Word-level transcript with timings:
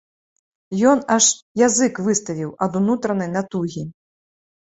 Ён 0.91 1.01
аж 1.15 1.25
язык 1.63 1.93
выставіў 2.07 2.49
ад 2.67 2.79
унутранай 2.81 3.29
натугі. 3.37 3.83